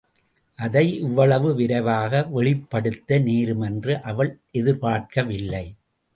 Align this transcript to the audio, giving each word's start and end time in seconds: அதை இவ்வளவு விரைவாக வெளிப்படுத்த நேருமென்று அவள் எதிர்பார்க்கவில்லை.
அதை 0.59 0.99
இவ்வளவு 0.99 1.55
விரைவாக 1.55 2.23
வெளிப்படுத்த 2.31 3.19
நேருமென்று 3.19 4.01
அவள் 4.01 4.31
எதிர்பார்க்கவில்லை. 4.51 5.65